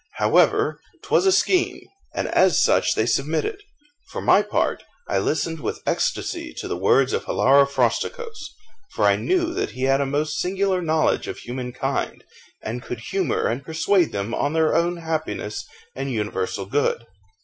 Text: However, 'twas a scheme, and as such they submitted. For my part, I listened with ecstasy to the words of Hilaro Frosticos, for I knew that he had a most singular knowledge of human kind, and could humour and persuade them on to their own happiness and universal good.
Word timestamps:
However, 0.15 0.79
'twas 1.03 1.27
a 1.27 1.31
scheme, 1.31 1.79
and 2.15 2.27
as 2.29 2.59
such 2.59 2.95
they 2.95 3.05
submitted. 3.05 3.61
For 4.09 4.19
my 4.19 4.41
part, 4.41 4.83
I 5.07 5.19
listened 5.19 5.59
with 5.59 5.83
ecstasy 5.85 6.55
to 6.55 6.67
the 6.67 6.75
words 6.75 7.13
of 7.13 7.25
Hilaro 7.25 7.67
Frosticos, 7.67 8.49
for 8.95 9.05
I 9.05 9.15
knew 9.15 9.53
that 9.53 9.73
he 9.77 9.83
had 9.83 10.01
a 10.01 10.07
most 10.07 10.39
singular 10.39 10.81
knowledge 10.81 11.27
of 11.27 11.37
human 11.37 11.71
kind, 11.71 12.23
and 12.63 12.81
could 12.81 13.01
humour 13.11 13.45
and 13.45 13.63
persuade 13.63 14.11
them 14.11 14.33
on 14.33 14.53
to 14.53 14.55
their 14.55 14.75
own 14.75 14.97
happiness 14.97 15.65
and 15.95 16.11
universal 16.11 16.65
good. 16.65 17.05